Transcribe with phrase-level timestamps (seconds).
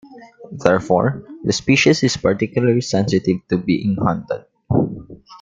[0.53, 4.45] Therefore, the species is particularly sensitive to being hunted.